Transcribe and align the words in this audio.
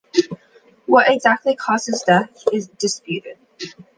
What 0.87 1.11
exactly 1.11 1.55
caused 1.55 1.85
his 1.85 2.01
death 2.01 2.35
is 2.51 2.67
disputed. 2.69 3.37